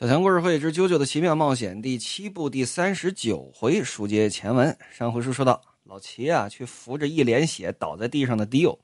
[0.00, 4.74] 小强故事会之《啾啾的奇妙冒险》第七部第三十九回，书接前文。
[4.90, 8.80] 上回书说到，老齐啊去扶着一脸血倒在地上的迪欧，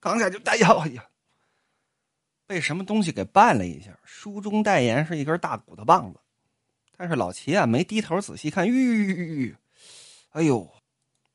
[0.00, 1.06] 刚才就哎呀哎呀，
[2.44, 3.96] 被什么东西给绊了一下。
[4.02, 6.18] 书中代言是一根大骨头棒子，
[6.96, 9.56] 但是老齐啊没低头仔细看，吁吁吁吁，
[10.30, 10.68] 哎呦，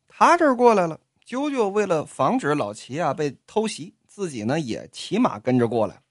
[0.09, 0.99] 他这过来了。
[1.25, 6.01] 啾啾为了防止老齐啊被偷袭，自己呢也骑马跟着过来。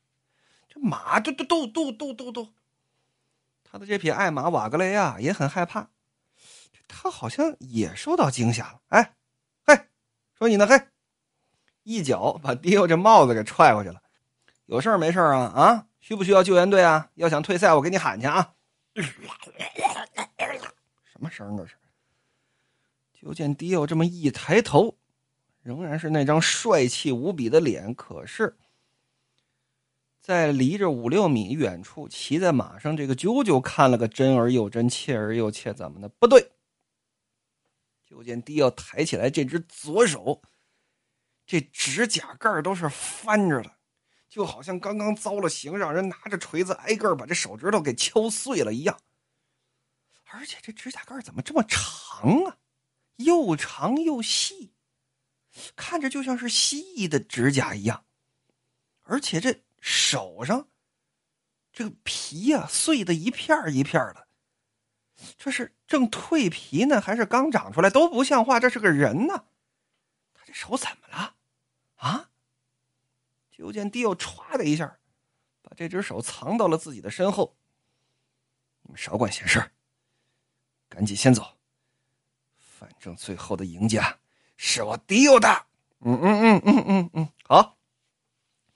[0.67, 2.49] 这马嘟嘟嘟嘟嘟嘟嘟。
[3.77, 5.91] 他的这匹爱马瓦格雷啊也很害怕，
[6.89, 8.81] 他好像也受到惊吓了。
[8.89, 9.15] 哎，
[9.67, 9.79] 嘿，
[10.33, 10.67] 说你呢？
[10.67, 10.81] 嘿，
[11.83, 14.01] 一脚把迪欧这帽子给踹过去了。
[14.65, 15.53] 有事儿没事儿啊？
[15.55, 17.11] 啊，需不需要救援队啊？
[17.17, 18.55] 要想退赛，我给你喊去啊！
[21.05, 21.75] 什么声这是？
[23.13, 24.97] 就见迪欧这么一抬头，
[25.63, 28.57] 仍然是那张帅气无比的脸，可是。
[30.27, 36.09] 在离着五六米远处，骑在马上这个啾啾看了个真而又真，切而又切，怎么的？
[36.09, 36.51] 不对！
[38.05, 40.43] 就见迪奥抬起来这只左手，
[41.47, 43.77] 这指甲盖都是翻着的，
[44.29, 48.99] 就好像刚刚遭了刑，让人拿着锤子挨个把这手指头给敲碎了一样。
[50.25, 52.59] 而且这指甲盖怎么这么长啊？
[53.19, 54.73] 又长又细，
[55.77, 58.05] 看着就像是蜥蜴的指甲一样。
[59.03, 59.61] 而且这。
[59.89, 60.67] 手上，
[61.73, 64.27] 这个皮呀碎的一片一片的，
[65.39, 67.89] 这是正蜕皮呢，还是刚长出来？
[67.89, 69.45] 都不像话，这是个人呢。
[70.35, 71.37] 他这手怎么了？
[71.95, 72.31] 啊！
[73.53, 74.99] 就见迪奥歘的一下，
[75.63, 77.57] 把这只手藏到了自己的身后。
[78.83, 79.71] 你们少管闲事，
[80.89, 81.57] 赶紧先走。
[82.59, 84.19] 反正最后的赢家
[84.57, 85.49] 是我迪奥的。
[86.01, 87.76] 嗯嗯嗯嗯嗯嗯，好。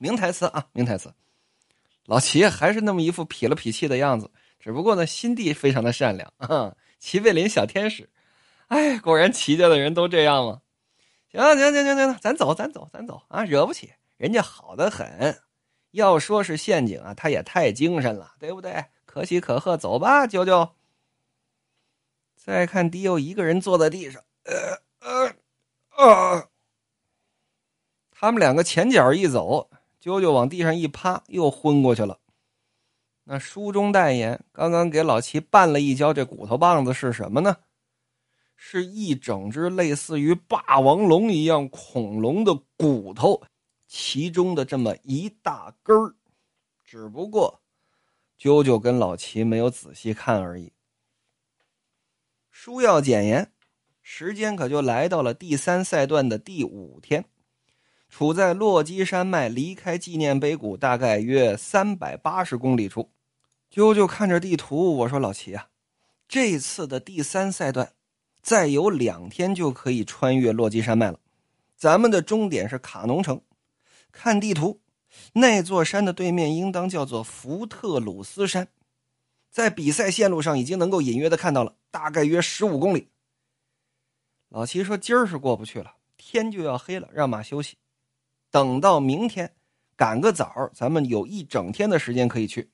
[0.03, 1.13] 名台词啊，名台词，
[2.07, 8.09] 老齐还是那么一副痞了痞气的样子，只不过呢，心地非常的善良啊，齐贝林小天使，
[8.69, 10.63] 哎，果然齐家的人都这样吗？
[11.31, 15.39] 行行行行行，咱走咱走咱走啊，惹不起，人家好的很，
[15.91, 18.87] 要说是陷阱啊，他也太精神了，对不对？
[19.05, 20.71] 可喜可贺，走吧，舅舅。
[22.37, 25.35] 再看迪欧一个人坐在地上，呃呃
[25.99, 26.49] 呃，
[28.11, 29.69] 他们两个前脚一走。
[30.03, 32.19] 啾啾往地上一趴，又昏过去了。
[33.25, 37.57] 那书中代言，刚刚给老齐绊了一跤，这骨头棒子是什么呢？
[38.57, 43.43] 是一整只类似于霸王龙一样恐龙的骨头，
[43.87, 46.15] 其中的这么一大根儿。
[46.85, 47.63] 只不过，
[48.39, 50.73] 啾啾跟老齐没有仔细看而已。
[52.51, 53.53] 书要简言，
[54.03, 57.25] 时间可就来到了第三赛段的第五天。
[58.11, 63.09] 处在洛基山脉离开纪念碑谷大概约三百八十公里处，
[63.73, 65.69] 啾啾看着地图，我说：“老齐啊，
[66.29, 67.93] 这次的第三赛段，
[68.43, 71.21] 再有两天就可以穿越洛基山脉了。
[71.77, 73.41] 咱们的终点是卡农城。
[74.11, 74.81] 看地图，
[75.35, 78.67] 那座山的对面应当叫做福特鲁斯山，
[79.51, 83.09] 在比赛线路上已经能够隐约的看到了，大概约十五公里。”
[84.51, 87.77] 老齐说：“今儿是过不去了，天就要黑了，让马休息。”
[88.51, 89.55] 等到明天，
[89.97, 92.71] 赶个早，咱们有一整天的时间可以去。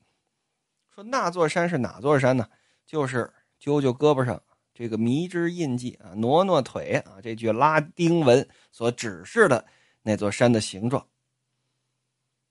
[0.95, 2.49] 说那座山是哪座山呢？
[2.87, 4.43] 就是啾啾胳膊上
[4.73, 9.67] 这个迷之印记啊，挪挪腿啊，这句拉丁文所指示的
[10.03, 11.07] 那座山的形状。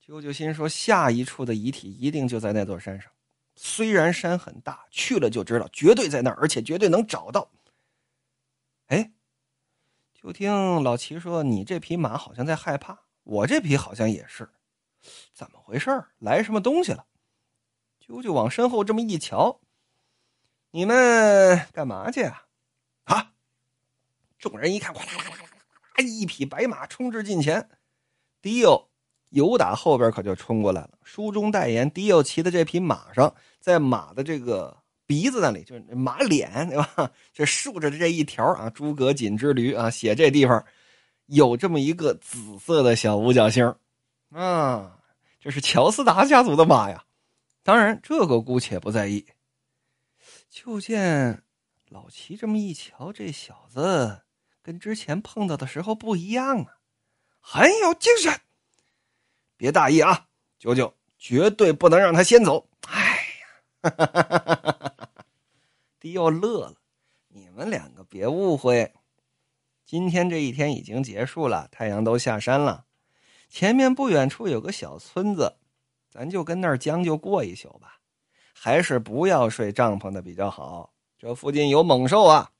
[0.04, 3.10] 啾啾心说，下一处的遗体一定就在那座山上。
[3.56, 7.50] 虽然山很大，去了就知道，绝对在那儿，而且绝对能找到。
[8.86, 9.10] 哎，
[10.14, 13.05] 就听老齐说，你这匹马好像在害怕。
[13.26, 14.48] 我这匹好像也是，
[15.34, 17.04] 怎么回事来什么东西了？
[18.00, 19.60] 啾啾往身后这么一瞧，
[20.70, 22.46] 你们干嘛去啊？
[23.02, 23.32] 啊！
[24.38, 25.42] 众人一看，哗啦啦啦啦
[25.96, 27.68] 啦，一匹白马冲至近前，
[28.40, 28.88] 迪欧
[29.30, 30.90] 由打后边可就冲过来了。
[31.02, 37.10] 书中代言，迪欧骑的这匹马上，在马的这个鼻子那里，就是马脸对吧？
[37.34, 40.64] 这竖着的这一条啊，诸葛瑾之驴啊，写这地方。
[41.26, 43.74] 有这么一个紫色的小五角星，
[44.30, 44.98] 啊，
[45.40, 47.04] 这是乔斯达家族的马呀。
[47.62, 49.26] 当然，这个姑且不在意。
[50.48, 51.42] 就见
[51.88, 54.22] 老齐这么一瞧，这小子
[54.62, 56.78] 跟之前碰到的时候不一样啊，
[57.40, 58.40] 很有精神。
[59.56, 60.28] 别大意啊，
[60.58, 62.68] 九九，绝对不能让他先走。
[62.86, 63.26] 哎
[63.82, 64.92] 呀，
[65.98, 66.76] 迪奥乐了，
[67.28, 68.92] 你们两个别误会。
[69.86, 72.86] 今天这一天已经结束了，太阳都下山了。
[73.48, 75.58] 前面不远处有个小村子，
[76.10, 78.00] 咱就跟那儿将就过一宿吧。
[78.52, 80.92] 还是不要睡帐篷的比较好。
[81.16, 82.50] 这附近有猛兽啊！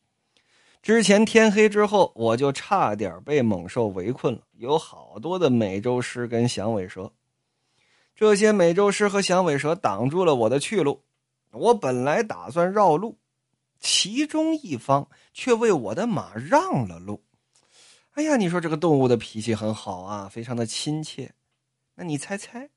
[0.81, 7.11] 之前天黑之后，我就差点被猛兽围困了，有好多的美洲狮跟响尾蛇。
[8.15, 11.03] 这些美洲狮和响尾蛇挡住了我的去路。
[11.51, 13.19] 我本来打算绕路，
[13.79, 17.23] 其中一方却为我的马让了路。
[18.13, 21.35] 哎呀，你说这个动物的脾气很好啊，非常的亲切。
[21.95, 22.71] 那你猜猜，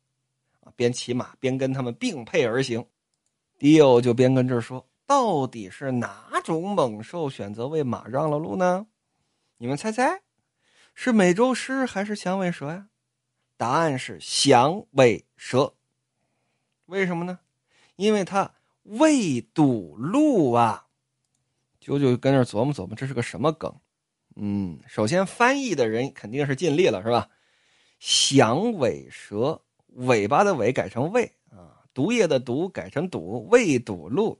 [0.62, 2.86] 啊，边骑马边跟他们并辔而行，
[3.58, 8.88] 迪欧就边跟这说：“到底是哪种猛兽选择为马让了路呢？
[9.58, 10.22] 你们猜猜，
[10.94, 12.90] 是美洲狮还是响尾蛇呀？
[13.56, 15.74] 答案是响尾蛇。
[16.86, 17.40] 为什么呢？
[17.96, 20.89] 因为它未堵路啊。
[21.90, 23.74] 九九跟那琢磨琢磨，这是个什么梗？
[24.36, 27.28] 嗯，首先翻译的人肯定是尽力了，是吧？
[28.00, 29.60] 响尾蛇，
[29.96, 34.40] 尾巴的尾改成尾啊，毒液的毒改成堵，未堵路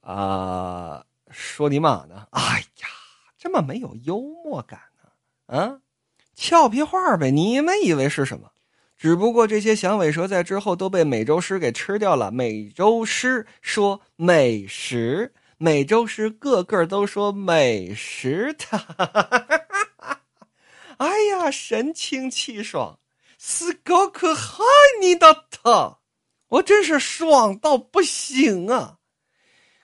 [0.00, 2.26] 啊，说你妈呢？
[2.30, 2.88] 哎呀，
[3.36, 5.54] 这么没有幽默感呢？
[5.54, 5.80] 啊，
[6.34, 7.30] 俏皮话呗！
[7.30, 8.52] 你们以为是什么？
[8.96, 12.30] 只不过这些响尾蛇在之后都被美洲狮给吃掉了。
[12.30, 15.34] 美洲狮说美食。
[15.62, 18.78] 美洲狮个个都说美食，他，
[20.98, 22.98] 哎呀，神清气爽，
[23.38, 24.64] 是高可害
[25.00, 25.98] 你的他，
[26.48, 28.98] 我真是爽到不行啊！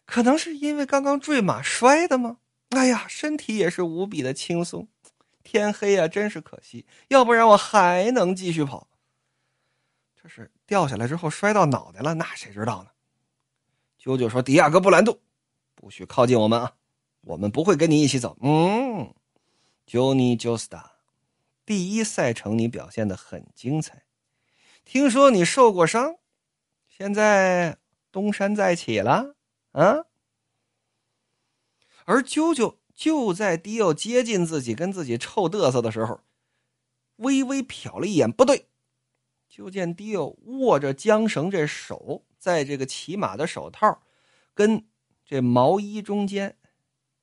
[0.04, 2.38] 可能是因为刚刚坠马摔的吗？
[2.70, 4.88] 哎呀，身体也是无比的轻松。
[5.44, 8.88] 天黑啊，真是可惜，要不然我还能继续跑。
[10.20, 12.90] 这是掉下来之后摔到脑袋了，那谁知道呢？
[13.96, 15.16] 九九说：“迪亚哥布兰度。”
[15.80, 16.74] 不许靠近我们啊！
[17.20, 18.36] 我们不会跟你一起走。
[18.40, 19.14] 嗯
[19.86, 20.82] ，Johnny Josta，
[21.64, 24.02] 第一赛程你表现的很精彩，
[24.84, 26.16] 听说你受过伤，
[26.88, 27.78] 现在
[28.10, 29.36] 东山再起了
[29.70, 30.06] 啊！
[32.06, 36.22] 而啾啾就在迪奥接近自己、跟自己臭嘚瑟的时候，
[37.18, 38.66] 微微瞟了一眼，不对，
[39.48, 44.02] 就见迪奥握着缰绳，这手在这个骑马的手套
[44.52, 44.84] 跟。
[45.28, 46.56] 这毛衣中间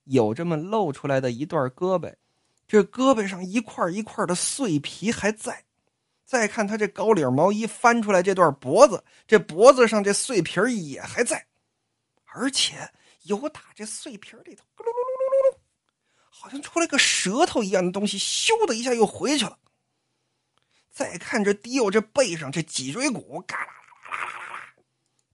[0.03, 2.15] 有这么露出来的一段胳膊，
[2.67, 5.65] 这胳膊上一块一块的碎皮还在。
[6.23, 11.47] 再看他这高领毛衣翻出来这段脖子，这脖子上这碎皮也还在，
[12.25, 12.91] 而且
[13.23, 15.57] 有打这碎皮里头咕噜噜噜噜噜，
[16.29, 19.57] 好像出来个舌头一样的东西，咻的一下又回去了。
[20.91, 23.73] 再看这迪欧这背上这脊椎骨，嘎啦。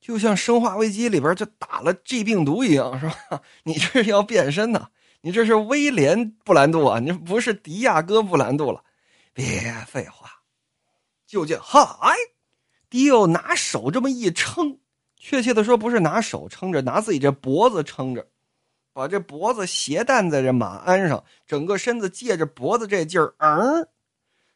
[0.02, 3.42] 就像《生化危机》里边就打了 G 病毒一样，是吧？
[3.64, 4.90] 你这是要变身呢？
[5.22, 7.00] 你这是威廉布兰度啊？
[7.00, 8.84] 你不是迪亚哥布兰度了？
[9.32, 10.42] 别废话！
[11.28, 11.88] 就见嗨，
[12.90, 14.80] 迪欧拿手这么一撑，
[15.16, 18.28] 确切的说不是拿手撑着，拿自己这脖子撑着，
[18.92, 23.88] 把这脖子斜担在这马鞍上，整个身子借着脖子这劲儿，嗯，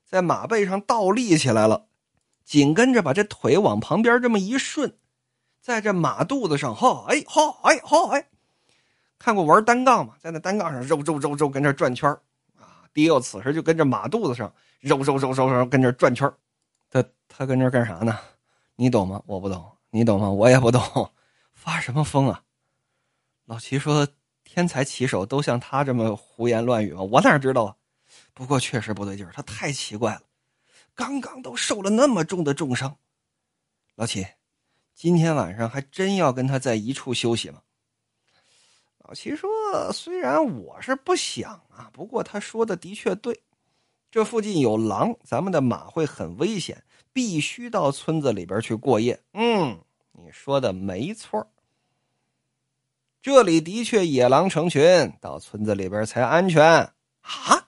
[0.04, 1.86] 在马背上倒立起来了，
[2.44, 4.98] 紧跟着把这腿往旁边这么一顺。
[5.66, 8.30] 在这马肚子上，哈哎哈哎哈哎，
[9.18, 10.14] 看过玩单杠吗？
[10.20, 12.08] 在那单杠上揉揉揉揉，跟这转圈
[12.60, 12.86] 啊！
[12.94, 16.32] 迪奥此时就跟着马肚子上揉揉揉揉揉，跟这转圈
[16.92, 18.16] 他他跟这干啥呢？
[18.76, 19.20] 你懂吗？
[19.26, 19.68] 我不懂。
[19.90, 20.30] 你懂吗？
[20.30, 21.12] 我也不懂。
[21.56, 22.44] 发什么疯啊？
[23.46, 24.08] 老齐说
[24.46, 27.76] ：“天才棋手都像他这么胡言乱语吗？”我哪知道啊？
[28.36, 30.22] 不过确实不对劲儿，他太奇怪了。
[30.94, 32.96] 刚刚都受了那么重的重伤，
[33.96, 34.28] 老齐。
[34.96, 37.62] 今天晚上还真要跟他在一处休息吗？
[39.00, 39.50] 老齐说
[39.92, 43.42] ：“虽然我是不想啊，不过他说的的确对，
[44.10, 49.80] 这附近有狼，咱们的马会很危险，必须到村子里边去过夜。”嗯，
[50.14, 51.52] 你说的没错，
[53.22, 57.68] 这里的确野狼成群，到村子里边才安全啊。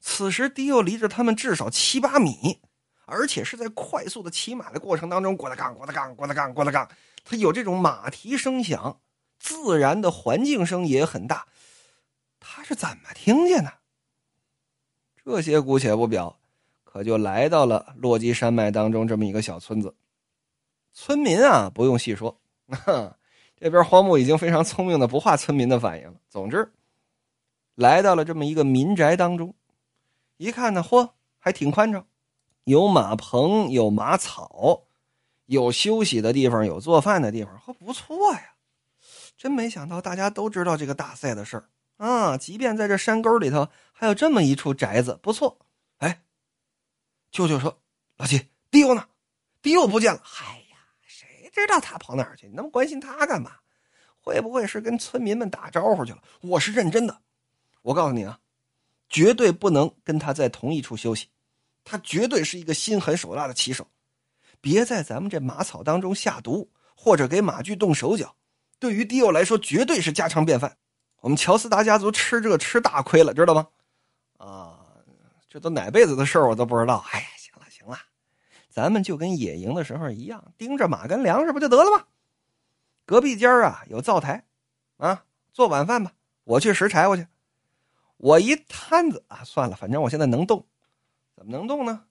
[0.00, 2.60] 此时迪奥离着他们至少七八米。
[3.10, 6.90] 而且是在快速的骑马的过程当中，咣当咣，咣当咣，咣当咣，咣当咣，
[7.24, 9.00] 它有这种马蹄声响，
[9.38, 11.46] 自然的环境声也很大。
[12.38, 13.72] 他是怎么听见的？
[15.24, 16.38] 这些姑且不表，
[16.84, 19.94] 可就来到了落基山脉当中这么一个小村子。
[20.92, 22.38] 村民啊，不用细说，
[23.56, 26.20] 这边荒木已经非常聪明的不画村民的反应了。
[26.28, 26.70] 总之，
[27.74, 29.54] 来到了这么一个民宅当中，
[30.36, 32.06] 一看呢，嚯，还挺宽敞。
[32.68, 34.82] 有马棚，有马草，
[35.46, 38.52] 有休息的地方，有做饭的地方，呵，不错呀！
[39.38, 42.36] 真没想到大家都知道这个大赛的事儿啊！
[42.36, 45.58] 即便在这山沟里头，还有这么一处宅子，不错。
[45.96, 46.20] 哎，
[47.30, 47.80] 舅舅说
[48.18, 49.08] ：“老七，迪欧呢？
[49.62, 52.48] 迪欧不见了。”哎呀，谁知道他跑哪儿去？
[52.48, 53.52] 你那么关心他干嘛？
[54.20, 56.22] 会不会是跟村民们打招呼去了？
[56.42, 57.22] 我是认真的，
[57.80, 58.38] 我告诉你啊，
[59.08, 61.28] 绝对不能跟他在同一处休息。
[61.90, 63.86] 他绝对是一个心狠手辣的棋手，
[64.60, 68.36] 别在咱们这马草当中下毒，或者给马具动手脚。
[68.78, 70.76] 对于迪欧来说，绝对是家常便饭。
[71.20, 73.66] 我们乔斯达家族吃这吃大亏了，知道吗？
[74.36, 74.78] 啊，
[75.48, 77.02] 这都哪辈子的事儿，我都不知道。
[77.10, 77.98] 哎呀，行了行了，
[78.68, 82.04] 咱们就跟野营的时候一样，盯着马跟粮食不就得了吗？
[83.06, 84.44] 隔壁间啊有灶台，
[84.98, 86.12] 啊，做晚饭吧。
[86.44, 87.26] 我去拾柴火去。
[88.18, 90.66] 我一摊子啊，算了，反正我现在能动。
[91.38, 92.02] 怎么能动呢？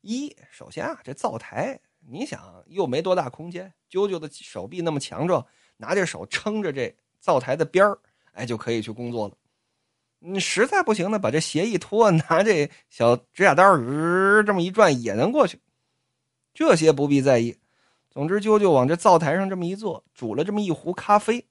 [0.00, 5.46] 一，首先啊，这灶台，你想又没多大空间，啾啾的手臂那么强壮，
[5.76, 7.96] 拿着手撑着这灶台的边儿，
[8.32, 9.36] 哎，就可以去工作了。
[10.18, 15.60] 你实在不行呢，把这鞋一脱， 拿这小指甲刀儿这么一转，也能过去。
[16.52, 17.56] 这些不必在意。
[18.10, 21.46] 总之，啾啾往这灶台上这么一坐，煮了这么一壶咖啡。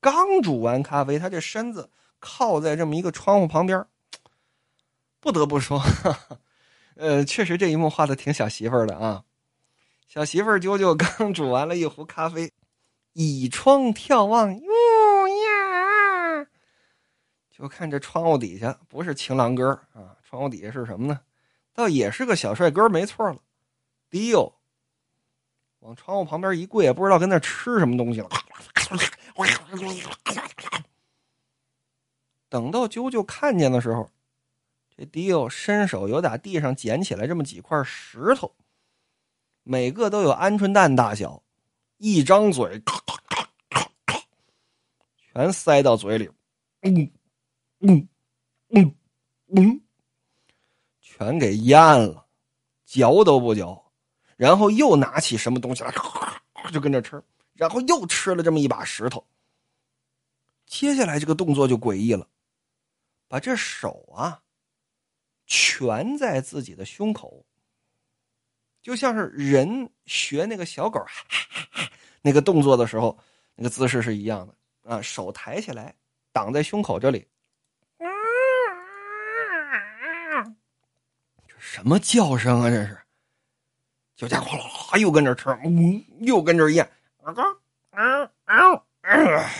[0.00, 3.86] 刚煮完咖啡，他这身子靠在这么一个窗户旁边。
[5.28, 5.78] 不得不说，
[6.96, 9.22] 呃，确实这一幕画的挺小媳妇儿的啊。
[10.06, 12.50] 小媳妇儿啾啾刚 煮完了一壶咖啡，
[13.12, 16.46] 倚窗眺望，哟呀，
[17.50, 21.20] 就看这窗户底下不是情郎哥啊，窗户底下是什么呢？
[21.74, 23.36] 倒也是个小帅哥，没错了。
[24.08, 24.50] 迪欧
[25.80, 28.30] 往窗户旁边一跪，也不知道跟那吃什么东西了。
[32.48, 34.10] 等到啾啾看见的时候。
[34.98, 38.52] 这迪欧伸手由打地上捡起来这么几块石头，
[39.62, 41.40] 每个都有鹌鹑蛋大小，
[41.98, 44.20] 一张嘴，咔咔咔咔
[45.16, 46.28] 全塞到嘴里，
[46.80, 47.12] 嗯，
[47.78, 48.08] 嗯，
[48.70, 48.92] 嗯，
[49.54, 49.80] 嗯，
[51.00, 52.26] 全给咽了，
[52.84, 53.80] 嚼都不嚼，
[54.36, 55.94] 然后又拿起什么东西来，
[56.72, 57.22] 就跟着吃，
[57.54, 59.24] 然后又吃了这么一把石头。
[60.66, 62.26] 接下来这个动作就诡异了，
[63.28, 64.42] 把这手啊。
[65.48, 67.44] 全在自己的胸口，
[68.82, 71.90] 就像是人学那个小狗哈哈哈
[72.20, 73.18] 那个动作的时候，
[73.54, 75.02] 那个姿势是一样的啊！
[75.02, 75.94] 手抬起来
[76.32, 77.26] 挡在胸口这里，
[81.46, 82.68] 这什么叫声啊？
[82.68, 82.98] 这是，
[84.14, 86.84] 就家伙又跟着吃，嗯，又跟着咽，
[87.22, 87.34] 啊
[87.90, 88.84] 啊啊！
[89.00, 89.56] 哎，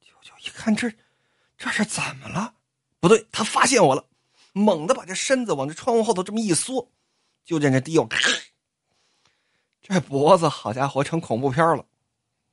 [0.00, 0.92] 舅舅一看这。
[1.60, 2.54] 这是怎么了？
[3.00, 4.02] 不对，他发现我了，
[4.54, 6.90] 猛地把这身子往这窗户后头这么一缩，
[7.44, 8.08] 就见这迪奥，
[9.82, 11.84] 这脖子好家伙，成恐怖片了。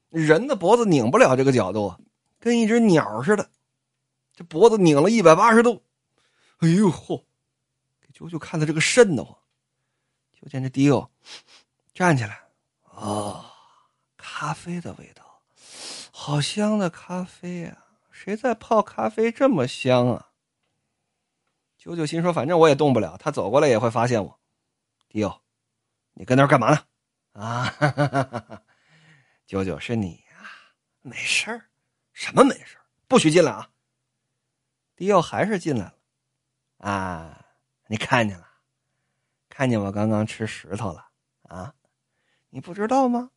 [0.09, 1.97] 人的脖子拧不了这个角度啊，
[2.37, 3.49] 跟一只鸟似的，
[4.35, 5.81] 这脖子拧了一百八十度。
[6.57, 7.23] 哎呦嚯，
[8.01, 9.37] 给啾啾看的这个瘆得慌。
[10.33, 11.09] 就见这迪奥
[11.95, 12.41] 站起来，
[12.83, 13.53] 啊，
[14.17, 15.41] 咖啡的味道，
[16.11, 17.85] 好香的咖啡呀！
[18.17, 20.31] 谁在泡咖啡这么香啊？
[21.77, 24.39] 九九心说：“反正我也动不了，他走过来也会发现我。”
[25.07, 25.39] 迪欧，
[26.13, 26.83] 你跟那儿干嘛呢？
[27.33, 28.63] 啊，哈哈哈哈
[29.45, 30.49] 九九是你呀？
[31.01, 31.69] 没事儿，
[32.11, 32.81] 什么没事儿？
[33.07, 33.69] 不许进来啊！
[34.95, 35.93] 迪欧还是进来了。
[36.79, 37.45] 啊，
[37.85, 38.47] 你看见了？
[39.47, 41.09] 看见我刚刚吃石头了
[41.43, 41.75] 啊？
[42.49, 43.29] 你不知道吗？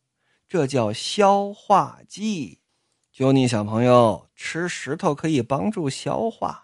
[0.47, 2.60] 这叫消化剂。
[3.11, 6.63] 就你小朋友吃石头可以帮助消化，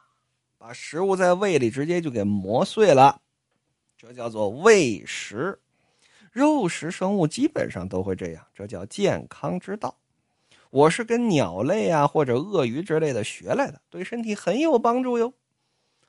[0.57, 3.19] 把食物在胃里直接就给磨碎了，
[3.97, 5.59] 这叫做胃食。
[6.31, 9.97] 肉食生物基本上都会这样，这叫健康之道。
[10.69, 15.33] 我是跟鸟类啊或者鳄鱼之类的学来的，对身体很有帮助哟。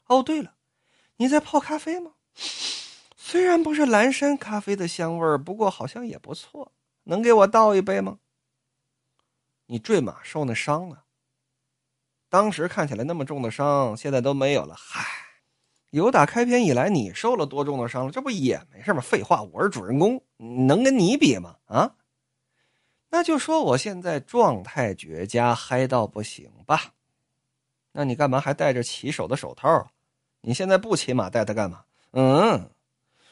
[0.07, 0.55] 哦，对了，
[1.17, 2.13] 你在泡咖啡吗？
[3.17, 6.71] 虽然不是蓝山咖啡的香味儿，不过好像也不错，
[7.05, 8.19] 能给我倒一杯吗？
[9.71, 11.05] 你坠马受那伤了，
[12.31, 14.75] 当时看起来那么重的伤，现在都没有了。
[14.75, 15.05] 嗨，
[15.91, 18.11] 由打开篇以来，你受了多重的伤了？
[18.11, 19.03] 这不也没事吗？
[19.03, 21.57] 废话，我是主人公，能跟你比吗？
[21.67, 21.97] 啊？
[23.11, 26.95] 那就说我现在状态绝佳，嗨到不行吧？
[27.93, 29.91] 那你干嘛还戴着骑手的手套？
[30.41, 31.85] 你现在不骑马，戴它干嘛？
[32.13, 32.71] 嗯，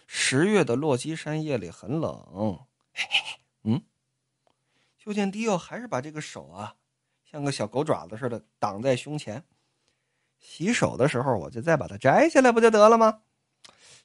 [0.07, 2.59] 十月的落基山夜里很冷。
[2.93, 3.40] 嘿嘿，
[5.06, 6.75] 就见迪奥还是把这个手啊，
[7.30, 9.40] 像个小狗爪子似的挡在胸前。
[10.40, 13.20] 洗手的时候，我就再把它摘下来，不就得了吗？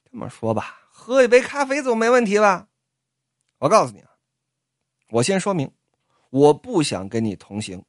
[0.08, 2.68] 这么说吧，喝一杯咖啡总没问题吧？
[3.58, 4.10] 我告诉你啊，
[5.08, 5.68] 我先说明，
[6.30, 7.84] 我不想跟你同行。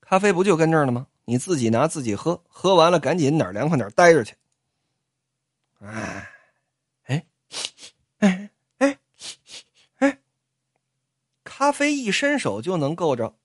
[0.00, 1.08] 咖啡不就跟这儿了吗？
[1.24, 4.36] 你自己拿自己喝，喝完了赶紧哪儿凉快哪儿待着去。
[5.80, 6.30] 哎，
[11.62, 13.36] 咖啡一伸手就能够着，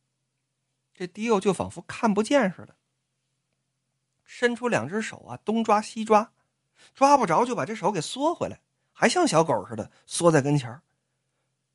[0.96, 2.76] 这迪欧就仿佛看不见似的，
[4.24, 6.32] 伸出两只手啊，东抓西抓，
[6.96, 8.60] 抓不着就把这手给缩回来，
[8.92, 10.82] 还像小狗似的缩在跟前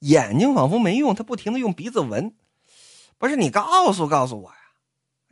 [0.00, 2.34] 眼睛仿佛没用，他不停的用鼻子闻。
[3.18, 4.56] 不是你告诉告诉我呀，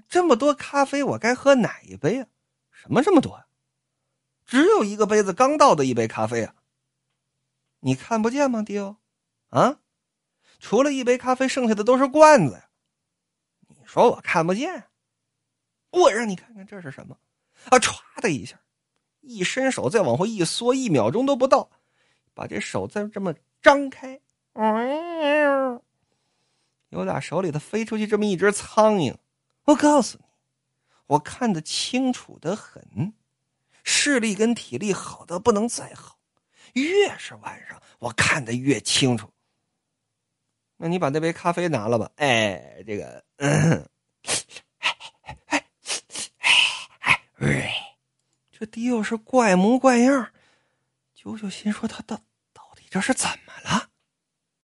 [0.09, 2.29] 这么多咖啡，我该喝哪一杯啊？
[2.71, 3.47] 什么这么多呀？
[4.47, 6.55] 只有一个杯子刚倒的一杯咖啡啊！
[7.81, 8.95] 你看不见吗，迪欧？
[9.49, 9.80] 啊？
[10.61, 12.69] 除了一杯咖啡，剩下的都是罐子呀！
[13.67, 14.85] 你说我看不见？
[15.91, 17.17] 我让你看看这是什么？
[17.71, 17.79] 啊！
[17.79, 18.61] 歘的一下，
[19.21, 21.71] 一伸手再往后一缩，一秒钟都不到，
[22.35, 24.21] 把这手再这么张开，
[26.91, 29.17] 有俩手里头飞出去这么一只苍蝇。
[29.65, 30.25] 我告诉你，
[31.07, 33.15] 我看得清楚的很，
[33.83, 36.19] 视力跟体力好的不能再好，
[36.75, 39.33] 越是晚上，我看得越清楚。
[40.83, 42.11] 那你把那杯咖啡拿了吧。
[42.17, 43.23] 哎，这个，
[48.51, 50.31] 这迪又是怪模怪样。
[51.15, 52.17] 九九心说：“他到
[52.55, 53.50] 到底这是怎么？